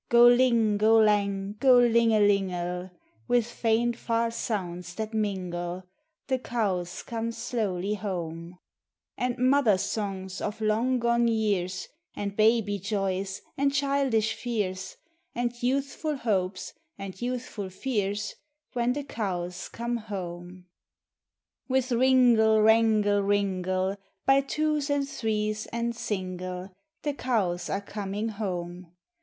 [0.09, 2.89] Go ling, go lang, golinglelingle,
[3.27, 5.83] With faint far sounds that mingle,
[6.25, 8.57] The cows come slowly home;
[9.15, 14.97] And mother songs of long gone years, And baby joys, and childish fears,
[15.35, 18.33] And youthful hopes, and youthful fears,
[18.73, 20.65] When the cows come home.
[21.67, 23.97] With ringle, rangle, ringle,
[24.27, 28.93] \\y twos and threes and single, The cows are coming home.